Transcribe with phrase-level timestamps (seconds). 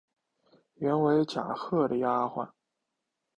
[0.77, 2.51] 原为贾赦的丫环。